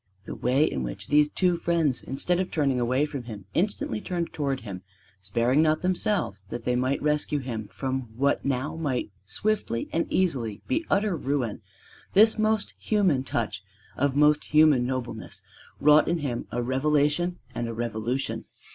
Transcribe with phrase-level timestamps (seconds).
[0.25, 4.33] The way in which these two friends instead of turning away from him instantly turned
[4.33, 4.81] toward him,
[5.21, 10.63] sparing not themselves that they might rescue him from what now might swiftly and easily
[10.67, 11.61] be utter ruin
[12.13, 13.61] this most human touch
[13.95, 15.43] of most human nobleness
[15.79, 18.45] wrought in him a revelation and a revolution.